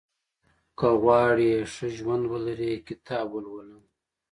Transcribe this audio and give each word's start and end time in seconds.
•که 0.77 0.89
غواړې 1.01 1.51
ښه 1.73 1.87
ژوند 1.97 2.23
ولرې، 2.33 2.73
کتاب 2.87 3.27
ولوله. 3.31 3.77